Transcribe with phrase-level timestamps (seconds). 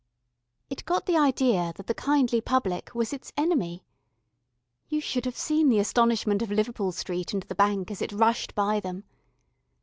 [0.71, 3.85] It got the idea that the kindly public was its enemy.
[4.89, 8.55] You should have seen the astonishment of Liverpool Street and the Bank as it rushed
[8.55, 9.03] by them.